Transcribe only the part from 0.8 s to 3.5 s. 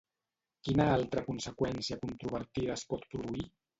altra conseqüència controvertida es pot produir?